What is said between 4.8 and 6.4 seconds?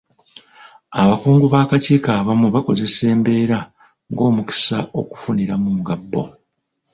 okufuniramu nga bo.